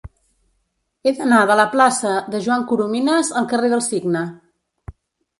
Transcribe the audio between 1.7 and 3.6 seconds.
plaça de Joan Coromines al